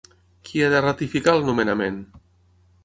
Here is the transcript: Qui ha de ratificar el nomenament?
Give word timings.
Qui 0.47 0.63
ha 0.63 0.69
de 0.75 0.81
ratificar 0.85 1.37
el 1.39 1.47
nomenament? 1.51 2.05